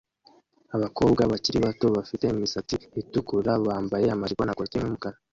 Abakobwa 0.75 1.21
bakiri 1.31 1.57
bato 1.65 1.87
bafite 1.97 2.23
imisatsi 2.27 2.75
itukura 3.01 3.51
bambaye 3.65 4.07
amajipo 4.15 4.43
na 4.43 4.55
kositimu 4.57 4.83
yumukara 4.87 5.17